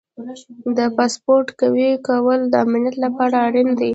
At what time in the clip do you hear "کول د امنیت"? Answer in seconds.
2.07-2.95